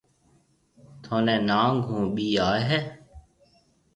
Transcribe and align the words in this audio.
ٿونَي 1.03 1.35
ناگ 1.49 1.73
هون 1.85 2.03
ٻئيِ 2.15 2.27
آئي 2.47 2.61
هيَ۔ 2.69 2.79